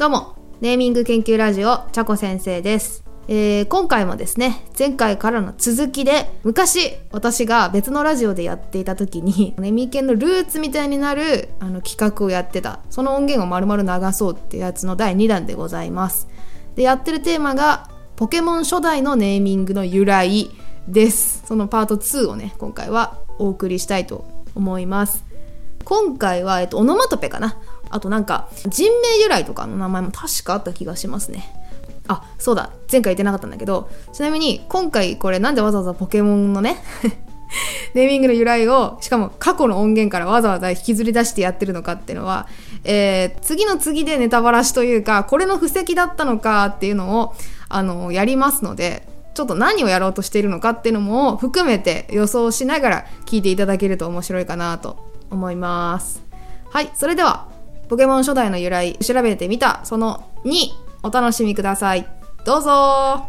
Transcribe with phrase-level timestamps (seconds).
[0.00, 3.04] どうも、ネーミング研究ラジオ、ちゃこ先生です。
[3.28, 16.28] えー今回もですね、前回からの続きで、昔、私が別のラジオでやっていた時に、ネミケンのルーツみたいになるあの企画をやってた、その音源を丸々流そうってやつの第2弾でございます。
[16.76, 20.50] で、やってるテーマが、ポケモン初代のネーミングの由来
[20.88, 21.42] です。
[21.44, 24.24] そのパート2をね、今回はお送りしたいと
[24.54, 25.26] 思います。
[25.84, 27.58] 今回は、えっと、オノマトペかな。
[27.90, 31.52] あとなんか、人名由来とかの名前も確かあった気がしますね。
[32.08, 32.70] あ、そうだ。
[32.90, 36.82] 前回言ってなかったんだけど、ちなみに今回これなんでわざわざポケモンのね、
[37.94, 42.46] ネーミングの由来を、しかも過去の音源からわざわざ引きずり出してやってるのかっていうのは、
[42.84, 47.34] えー次の次でネタバラシというか、これの布石だったのかっていうのを、
[47.68, 54.98] あの、やりますので、ちょっと何をやろうとしているのかっていうのも含めて予想しながら聞いていただけると面白いかなと
[55.30, 56.22] 思います。
[56.70, 57.49] はい、それでは、
[57.90, 60.52] ポケモン初代の由来調べてみたその2
[61.02, 62.06] お楽しみください。
[62.46, 63.26] どうぞ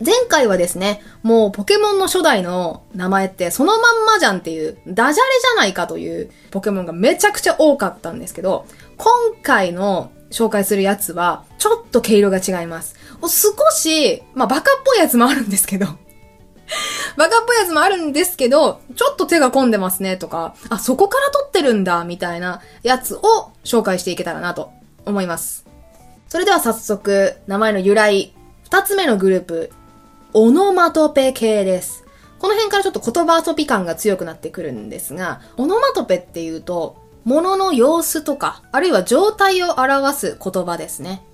[0.00, 12.94] 前回はですね、もうポケモンの初代の名前ってそのまんまじゃんっていう、ダジャレじゃないかというポケモンがめちゃくちゃ多かったんですけど、今回の紹介するやつは、ちょっと毛色が違います。
[13.22, 13.28] 少
[13.76, 15.86] し、まあバカっぽいやつもあるんですけど、
[17.16, 24.70] バカっぽいやつもあるんですけど、ちょっと手が込んでますねとか、あ、そこから撮ってるんだ、みたいなやつを紹介していけたらなと
[25.04, 25.64] 思います。
[26.28, 29.70] それでは早速、名前の由来、二つ目のグループ、
[30.32, 32.04] オノマトペ系です。
[32.40, 41.24] この辺からちょっと言葉遊び感が強くなってくるんですが、オノマトペっていうと、物の様子とか、あるいは状態を表す言葉ですね。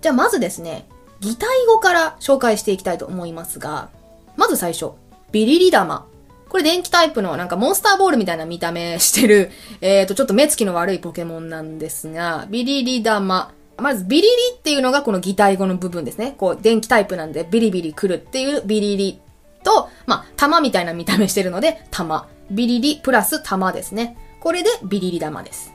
[0.00, 0.88] じゃあまずですね、
[1.20, 3.90] 擬態語から紹介していきたいと思いますが、
[4.36, 4.92] まず最初、
[5.32, 6.06] ビリリ玉。
[6.48, 13.52] これ電気タイプのなんかモンスターボールみたいな見た目してる、 えーと、ちょっと目つきの悪いポケモンなんですが、ビリリ玉。
[13.78, 16.34] まずビリリっていうのがこの擬態語の部分ですね。
[16.38, 19.20] こう電気タイプなんでビリビリ来るっていうビリリ
[19.62, 22.28] と、まあ、玉みたいな見た目してるので、玉。
[22.50, 24.16] ビリリプラス玉ですね。
[24.40, 25.74] これでビリリ玉です。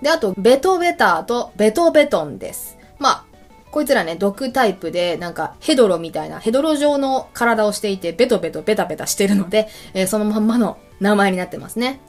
[0.00, 2.78] で、あと、ベトベターとベトベトンです。
[2.98, 3.24] まあ、
[3.70, 12.00] こいつらね、毒タイプで、なんか、ヘドロみたいな、ヘドロ状の体をしていて、ベトベトベタベタしてるので、えーそのまんまの名前になってますね。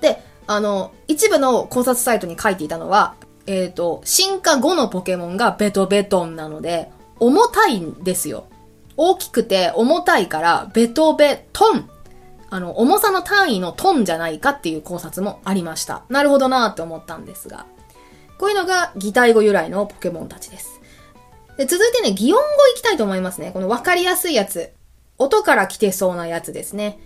[0.00, 3.14] で、あの、一部の考察サイトに書いていたのは、
[3.46, 6.90] えっ、と、進化後のポケモンがベトベトンなので、
[7.20, 8.46] 重たいんですよ。
[8.96, 11.88] 大きくて重たいから、ベトベトン。
[12.50, 16.02] あの、重さの単位のトンじゃないかっていう考察もありました。
[16.08, 17.66] なるほどなーって思ったんですが。
[18.38, 20.80] こういうのが擬態語由来のポケモンたちです。
[21.56, 23.52] で続いてね、擬音語いきたいと思いますね。
[23.52, 24.72] この分かりやすいやつ。
[25.18, 26.98] 音から来てそうなやつですね。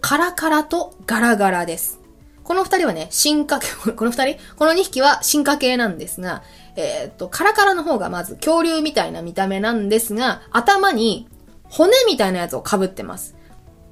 [0.00, 2.00] カラカラとガラガラです。
[2.44, 4.38] この二人はね、進化系、 この二人？
[4.56, 6.42] この二匹は進化系なんですが、
[6.76, 11.28] えーっと、カラカラの方がまず恐竜みたいな見た目なんですが、頭に
[11.64, 13.36] 骨みたいなやつを被ってます。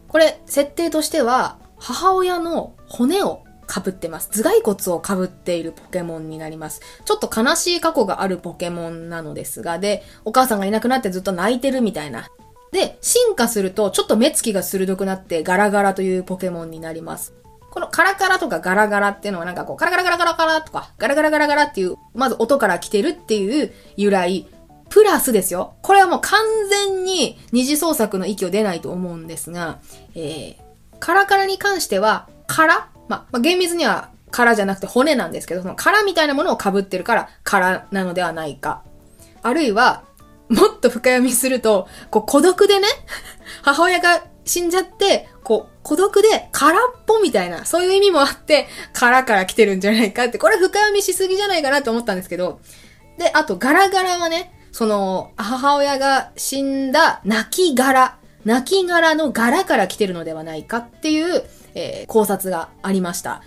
[0.09, 4.31] これ、設定としては、母親の骨を被ってます。
[4.31, 6.81] 頭蓋骨を被っているポケモンになります。
[7.05, 12.29] ちょっと悲しい過去があるポケモンなのですが、で、お母さんがいなくなってずっと泣いてるみたいな。
[12.73, 17.35] で、進化すると、ちょっと目つきが鋭くなって、ガラガラというポケモンになります。
[17.71, 24.47] このカラカラとかガラガラっていうのはなんかこう、カラガラガラガラガラとか、ガラガラガラガラっていう、まず音から来てるっていう由来。
[24.89, 25.75] プラスですよ。
[25.83, 29.79] これはもう完全に二次創作の域を出ないと思うんですが、
[30.17, 30.57] えー、
[30.99, 38.85] カラカラに関しては、殻まあ、まあ、厳密には殻じゃなくて骨なんですけど、その殻みたいなものを被ってるから殻なのではないか。
[39.43, 40.05] あるいは、
[40.49, 42.87] もっと深読みすると、こう孤独でね、
[43.63, 52.61] 母親が死んじゃって、こう孤独で空っぽみたいな、そういう意味もあって、殻から来てるんじゃないかって、これ深読みしすぎじゃないかなと思ったんですけど、
[53.19, 61.45] で、あとガラガラはね、その、母親が死んだ泣き殻、泣き殻の柄から来てるのではないかっていう、
[61.75, 63.43] えー考察がありました。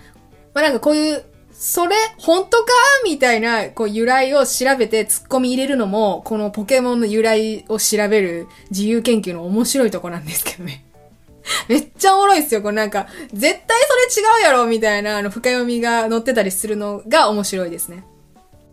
[0.54, 2.72] まあ、なんかこういう、それ、本当か？
[3.04, 10.84] みたいな、こう、由来を調べて突っ込み入れるのも、このポケモンの由来を調べる自由研究の面白いとこなんですけどね。
[11.68, 12.62] めっちゃおもろいっすよ。
[12.62, 13.78] これなんか、絶対
[14.12, 18.04] それ違うやろみたいな、あの、深読みが載ってたりするのが面白いですね。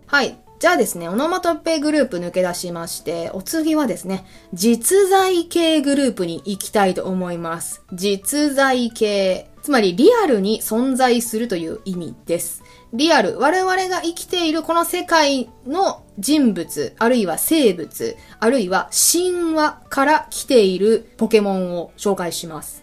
[0.06, 0.38] はい。
[0.58, 7.82] じゃあですね、オノマトペグループ抜け出しまして、お次はですね、実在系グループに行きたいと思います。
[7.92, 9.49] 実在系。
[9.70, 12.64] つまりリアルに存在するという意味です。
[12.92, 22.82] リアル、我々が生きているこの世界の人物、あるいは生物、あるいは神話から来ているポケモンを紹介します。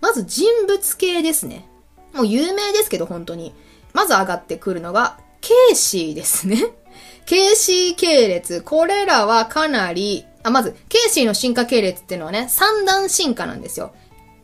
[0.00, 1.68] まず人物系ですね。
[2.12, 3.54] もう有名ですけど、本当に。
[3.92, 6.60] まず上がってくるのが、ケーシーですね。
[7.24, 8.62] ケーシー系列。
[8.62, 13.94] これらはかなり、あ、まず、ケーシーの進化系列っていうのはね、三段進化なんですよ。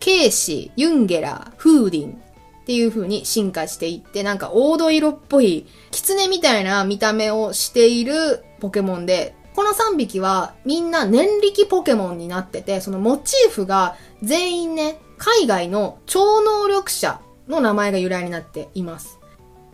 [0.02, 13.94] ケーシー、ユンゲラー、フーディンっていう風に進化していって、なんか黄土色っぽい、狐みたいな見た目をしているポケモンで、この3匹はみんな念力ポケモンになってて、そのモチーフが
[14.24, 19.20] 全員ね、海外の超能力者の名前が由来になっています。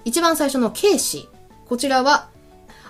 [0.05, 1.67] 一番最初のケイシー。
[1.67, 2.29] こちらは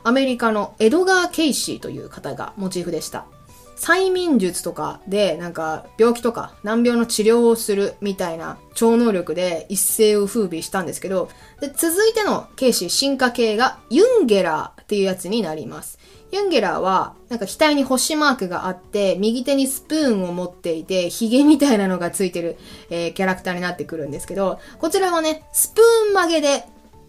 [0.03, 3.27] アメリカのエドガー・ケイシーという方がモチーフでした。
[3.79, 11.31] 催眠術とかで、なんか、病気とか難病の治療をするみたいな超能力で一世を風靡したんですけど、
[11.61, 15.99] で続いてのケイシー進化系がユンゲラーっていうやつになります。
[16.31, 22.59] ユンゲラーは、なんか額に星マークがあって、右手にスプーンを持っていて、ヒゲみたいなのがついてる、
[22.91, 26.65] えー、キャラクターになってくるんですけど、こちらはね、スプーン曲げで、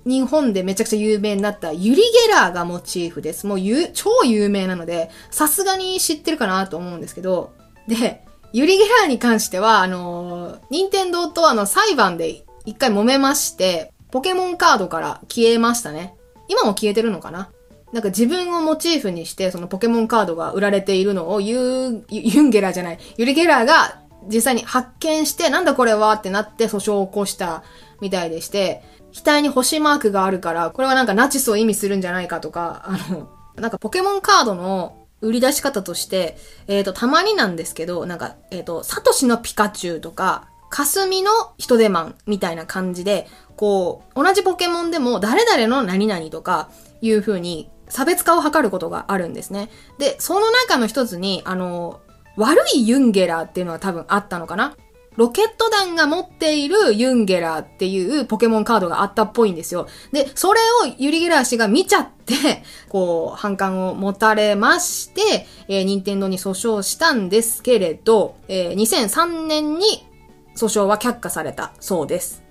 [0.06, 3.46] 日本でめちゃくちゃ有名になったユリゲラーがモチーフです。
[3.46, 7.54] もうゆ、超有名なので、さすがに知ってるかなと思うんですけど、
[7.88, 16.16] で、ユリゲラーに関しては、あのー、任天堂とあの裁判で一回揉めまして、ポケモンカードから消えましたね。
[16.48, 17.52] 今も消えてるのかな？
[17.94, 26.14] なんか自分をモチーフにして、そのポケモンカードが売られているのをユユンゲラーじゃない、ユリゲラーが実際に発見して、なんだこれは？
[26.14, 27.64] ってなって訴訟を起こした
[28.02, 28.82] みたいでして、
[29.14, 36.38] 額に星マークがあるから、これはなんかナチスを意味するんじゃないかとか、あの、なんかポケモンカードの売り出し方として、
[36.68, 46.70] えっ、ー、と、たまになんですけど、なんか、えっ、ー、と、サトシのピカチュウとか、カスミの人手マンみたいな感じで、こう、同じポケモンでも誰々の何々とか
[47.02, 49.70] いう風に差別化を図ることがあるんですね。
[49.98, 52.00] で、その中の一つに、あの、
[52.38, 54.76] 悪いユンゲラーっていうのは多分あったのかな
[55.20, 59.86] ロケット団が持っているユンゲラーっていうポケモンカードがあったっぽいんですよ。
[60.14, 70.08] で、それをユリゲラー氏が見ちゃって、 こう、反感を持たれまして、えー、任天堂に訴訟したんですけれど、えー、2003年に
[70.56, 72.49] 訴訟は却下されたそうです。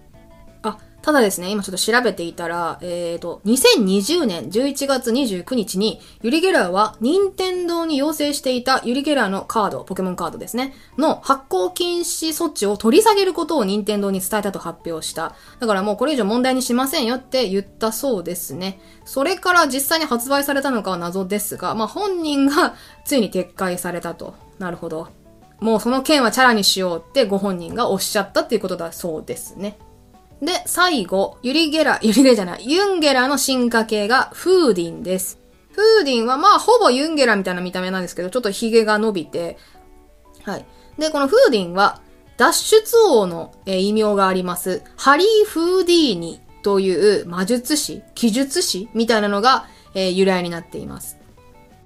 [1.00, 15.35] ただですね、今ちょっと調べていたら、えっ、ー、と、2020年11月29日に、ユリゲラーは任天堂に要請していたユリゲラーのカード、ポケモンカードですね、の発行禁止措置を取り下げることを任天堂に伝えたと発表した。
[15.61, 18.81] だからもうこれ以上問題にしませんよって言ったそうですね。
[19.05, 22.75] それから実際に発売されたのかは謎ですが、まあ本人が
[23.05, 24.35] ついに撤回されたと。
[24.59, 25.09] なるほど。
[25.61, 29.79] もうその件はチャラにしようってご本人がおっしゃったっていうことだそうですね。
[30.43, 35.38] で、最後、ユリゲラ、 ユリゲラじゃない、ユンゲラの進化系がフーディンです。
[35.73, 39.58] フーディンはまあほぼユンゲラみたいな見た目なんですけど、ちょっとヒゲが伸びて、
[40.43, 40.64] はい。
[40.99, 42.00] で、このフーディンは
[42.37, 44.82] 脱出王の、異名があります。
[44.96, 51.19] ハリー・フーディーニという魔術師、記述師みたいなのが、え、由来になっています。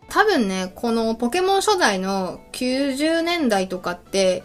[0.09, 4.45] 多分ね、このポケモン初代の90年代とかって、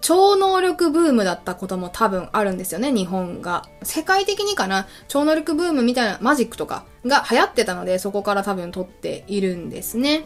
[0.00, 3.66] 超能力ブームだったことも多分あるんですよね、日本が。
[3.82, 10.24] 世界的にかな、超能力ブームみたいなマジックとかが流行ってたので、そこから多分撮っているんですね。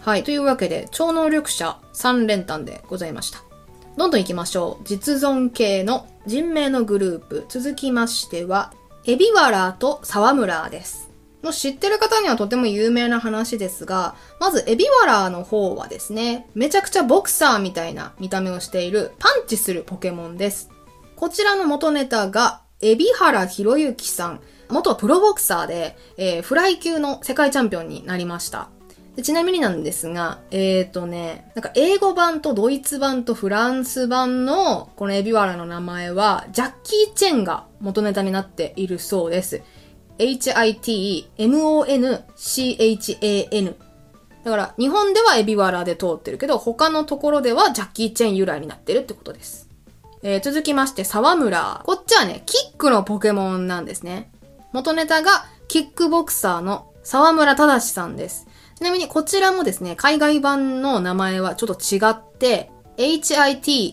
[0.00, 0.24] はい。
[0.24, 3.42] というわけで、超能力者3連単でございました。
[3.96, 4.84] どんどん行きましょう。
[4.84, 7.46] 実存系の人名のグループ。
[7.48, 8.72] 続きましては、
[9.04, 11.10] エビワラーと沢村です。
[11.46, 20.70] の知ってる方にはとても有名な話ですが、まずエビワラーの方はですね、めちゃくちゃボクサーみたいな見た目をしているパンチするポケモンです。
[21.14, 28.68] こちらの元ネタが、エビハラヒロユキさん、元プロボクサーで、えー、フライ級の世界チャンピオンになりました。
[29.22, 39.62] ちなみになんですが、え、ー、とね、なんか英語版とドイツ版とフランス版のこのエビワラの名前は、ジャッキー・チェンが元ネタになっているそうです。
[40.18, 41.26] h-i-t-m-o-n-c-h-a-n。
[44.44, 49.68] だから、日本ではエビワラで通ってるけど、他のところではジャッキーチェーン由来になってるってことです。
[50.22, 51.82] えー、続きまして、沢村。
[51.84, 54.30] こっちはね、キックのポケモンなんですね。
[54.72, 58.46] 元ネタが、キックボクサーの沢村忠さんです。
[58.76, 63.92] ちなみにこちらもですね、海外版の名前はちょっと違って、HITMONLEE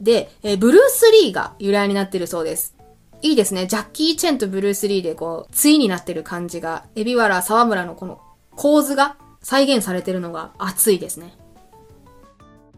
[0.00, 2.76] で、え、ブルース・リーが由来になってるそうです。
[3.22, 3.66] いいですね。
[3.66, 8.20] ジャッキー・チェンとブルース・リーでこう、対になってる感じが、エビワラ・沢村のこの
[8.56, 11.34] 構図が再現されてるのが熱いですね。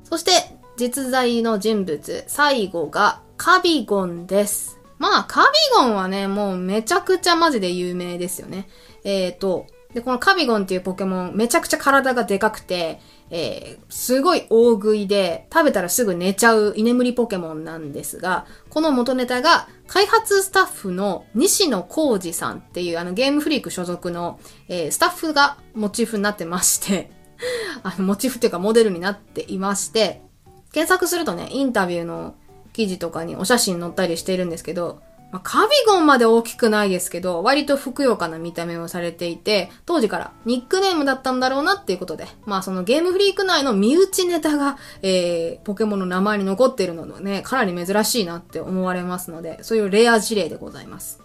[0.04, 0.30] そして、
[0.76, 4.80] 実在の人物、最後がカビゴンです。
[4.98, 5.46] まあ、カビ
[5.76, 8.68] ゴンはね、もうめちゃくちゃマジで有名ですよね。
[9.04, 13.00] えっ、ー、と、で、このカビゴンっていうポケモン、めちゃくちゃ体がでかくて、
[13.34, 27.10] えー、すごい大食いで、食べたらすぐ寝ちゃう居眠りポケモンなんですが、この元ネタが、開発スタッフの西野幸治さんっていうあのゲームフリーク所属の、えー、スタッフがモチーフになってまして
[27.82, 30.20] あの、モチーフっていうかモデルになっていまして、
[30.72, 32.34] 検索するとね、インタビューの
[32.74, 35.00] 記事とかにお写真載ったりしているんですけど、
[35.32, 51.20] まあ、カビゴンまで大きくないですけど、割とふくよかな見た目をされていて、当時からニックネームだったんだろうなっていうことで、まあそのゲームフリーク内の身内ネタが、えー、ポケモンの名前に残っているのね、かなり珍しいなって思われますので、そういうレア事例でございます。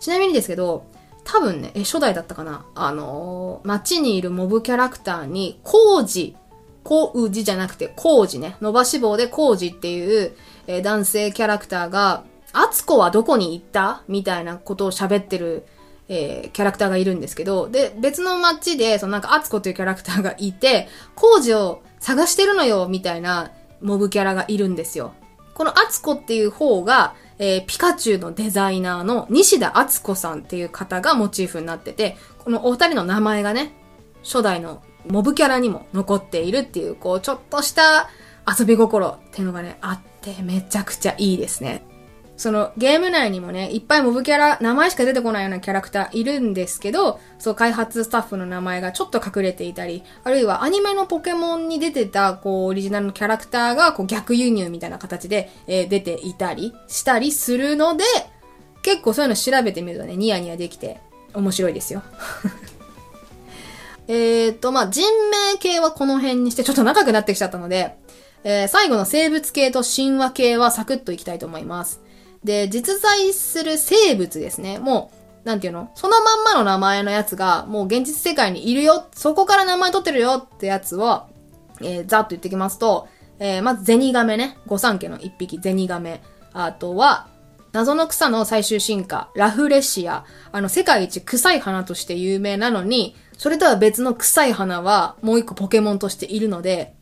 [0.00, 0.84] ちなみにですけど、
[1.24, 2.66] 多分ね、え、初代だったかな？
[2.74, 6.36] あのー、街にいるモブキャラクターに、コウジ、
[6.84, 10.36] コウジじゃなくて、コウジね、伸ばし棒でコウジっていう、
[10.66, 12.22] えー、男性キャラクターが、
[12.58, 14.02] アツコはどこに行った？
[14.08, 15.66] みたいなことを喋ってる、
[16.08, 25.12] えー、キャラクターがいるんですけど、で、別の街で、そのなんかアツコというキャラクターがいて、工事を探してるのよ、みたいなモブキャラがいるんですよ。
[25.54, 33.72] このアツコっていう方が、えー、ピカチュウのデザイナーの西田敦子さんっていう方がモチーフになってて、このお二人の名前がね、
[34.22, 38.08] 初代のモブキャラにも残っているっていう、こう、ちょっとした
[38.46, 41.84] 遊び心っていうのがね、あって、めちゃくちゃいいですね。
[42.36, 58.04] そのゲーム内にもね、いっぱいモブキャラ、名前しか出てこないようなキャラクターいるんですけど、そう開発スタッフの名前がちょっと隠れていたり、あるいはアニメのポケモンに出てた、こう、オリジナルのキャラクターが、こう、逆輸入みたいな形で、えー、出ていたりしたりするので、
[58.82, 61.00] 結構そういうの調べてみるとね、ニヤニヤできて、
[61.32, 62.02] 面白いですよ。
[64.08, 67.96] えっと、まあ、人名系はこの辺にしてちょっと長くなってきちゃったので、
[68.44, 72.05] えー、最後の生物系と神話系はサクッといきたいと思います。
[72.44, 74.78] で、実在する生物ですね。
[74.78, 75.10] も
[75.44, 75.90] う、なんていうの？
[75.94, 81.28] そのまんまの名前のやつが、もう現実世界にいるよ、そこから名前取ってるよってやつは、
[81.80, 84.58] えー、ざっと言ってきますと、えー、まずゼニガメね。
[84.66, 86.22] 御三家の一匹、ゼニガメ。
[86.52, 87.28] あとは、
[87.72, 90.24] 謎の草の最終進化、ラフレシア。
[90.50, 96.94] あの、世界一臭い花として有名なのに、それとは別の臭い花はもう一個ポケモンとしているので、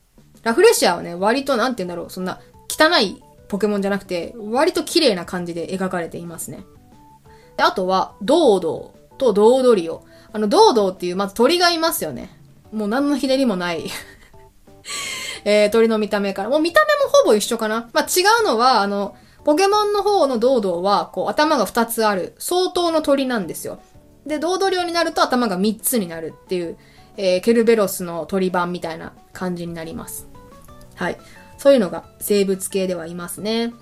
[0.42, 6.64] ラフレシアはね、割となんて言うんだろう、そんな汚いポケモンじゃなくて、割と綺麗な感じで描かれていますね。
[7.56, 10.04] であとは、ドードーとドードリオ。
[10.32, 12.30] あの、ドードーっていう、まず鳥がいますよね。
[12.72, 13.88] もう何のひねりもない
[15.44, 16.48] えー、鳥の見た目から。
[16.48, 17.88] もう見た目もほぼ一緒かな。
[17.92, 23.78] まあ、違うのは、あの、ポケモンの方のドードーは、こう、頭が2つある、相当の鳥なんですよ。
[24.26, 26.78] で、ドードリオになると頭が3つになるっていう、
[27.16, 30.26] えー、ケルベロスの鳥版みたいな感じになります。
[30.94, 31.18] はい。
[31.56, 33.72] そういうのが生物系ではいますね。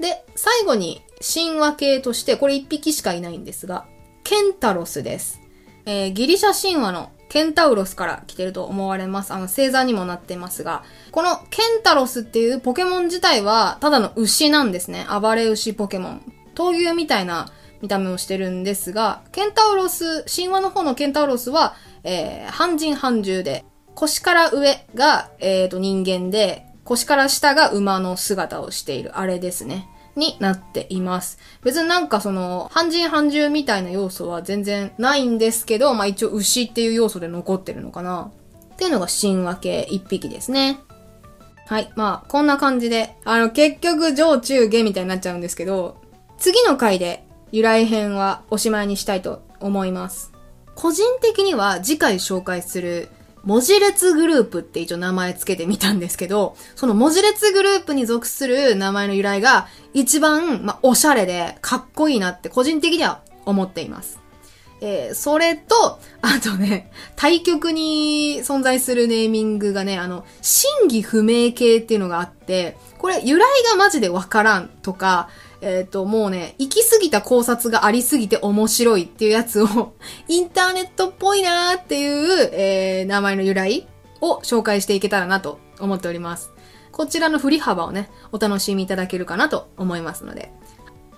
[0.00, 3.86] で、最後に神話系として、これ1匹しかいないんですが、
[4.24, 5.40] ケンタロスです。
[5.86, 9.32] えー、ギリシャ神話のケンタウロスから来てると思われます。
[9.32, 15.06] あの、星座にもなってますが、このケンタロスっていうポケモン自体は、ただの牛なんですね。
[15.08, 16.32] 暴れ牛ポケモン。
[16.54, 17.50] 闘牛みたいな
[17.82, 23.64] 見た目をしてるんですが、ケンタウロス、神話の方のケンタウロスは、えー、半人半獣で、
[23.94, 29.88] 腰から上が、え、ー、と、人間で、腰から下が馬の姿をしている、あれですね。
[30.16, 31.38] になっています。
[31.62, 38.30] 別になんかその、半人半獣みたいな要素は全然ないんですけど、まあ一応牛っていう要素で残ってるのかな。
[38.72, 40.78] っていうのが神話系一匹ですね。
[41.66, 41.92] はい。
[41.96, 46.00] まあ、こんな感じで、あの、結局上中下みたいになっちゃうんですけど、
[46.38, 50.32] 次の回で由来編はおしまいにしたいと思います。
[50.76, 53.08] 個人的には次回紹介する
[53.46, 64.18] 文字列グループって一応名前つけてみたんですけど、その文字列グループに属する名前の由来が一番、まあ、おしゃれでかっこいいなって個人的には思っています。
[64.80, 75.28] えー、それと、あとね、対局に存在するネーミングがね、あの、真偽不明系っていうのがあって、これ由来がマジでわからんとか、
[75.60, 79.94] えっ、ー、と、もうね、行き過ぎた考察がありすぎて面白いっていうやつを
[80.28, 83.86] インターネットっぽいなーっていう、えー、名前の由来
[84.20, 86.50] を紹介していけたらなと思っております。
[86.92, 90.52] こちらの振り幅をね、お楽しみいただけるかなと思いますので。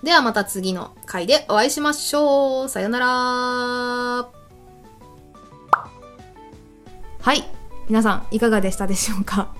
[0.03, 2.69] ではまた次の回でお会いしましょう。
[2.69, 3.07] さよなら
[7.21, 7.43] はい。
[7.89, 9.53] 皆さん、いかがでしたでしょうか？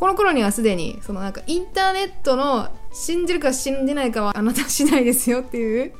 [0.00, 5.92] この頃にはすでに、そのなんかインターネットの信じるか信じないかはあなた次第ですよっていう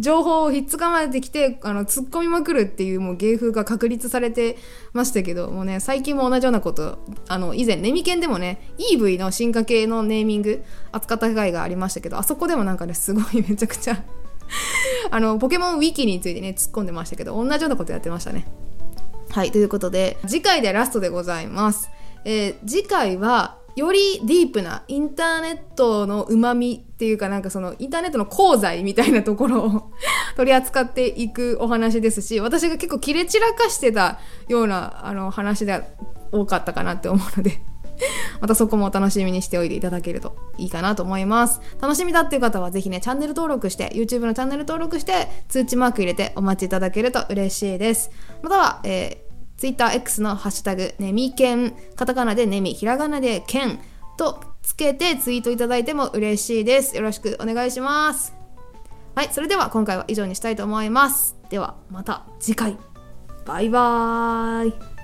[0.00, 4.58] 情報をひっつかまれてきて、 あの、突っ込みまくるっていうもう芸風が確立されて
[4.92, 6.98] ましたけど、もうね、最近も同じようなこと、
[7.28, 14.02] あの、以前、ネミケンでもね、EV の進化系のネーミング扱った回がありましたけど、あそこでもなんかね、すごいめちゃくちゃ
[15.12, 18.44] あの、ポケモンウィキについてね、突っ込んでましたけど、同じようなことやってましたね。
[19.30, 21.90] はい、ということで、次回でラストでございます。
[22.26, 29.92] えー次回は、よりディープなインターネットの旨味っていうかなんかそのインターネットの功罪みたいなところを
[30.34, 34.18] 取り扱っていくお話ですし、私が結構切れ散らかしてた
[34.48, 35.82] ようなあの話で
[36.32, 37.60] 多かったかなって思うので、
[38.40, 41.60] またそこもお楽しみにしておいていただけるといいかなと思います。
[41.80, 48.10] 楽しみだっていう方はぜひね、チャンネル登録して、YouTube のチャンネル登録して、通知マーク入れてお待ちいただけると嬉しいです。
[48.42, 49.25] または、えー
[49.58, 53.78] TwitterX のハッシュタグ、ねみけん、カタカナでネミ、ひらがなでけん
[54.16, 56.96] とつけてツイートいただいても嬉しいです。
[56.96, 58.34] よろしくお願いします。
[59.14, 61.36] はい、それでは今回は以上にしたいと思います。
[61.48, 62.76] ではまた次回。
[63.46, 64.95] バイバーイ。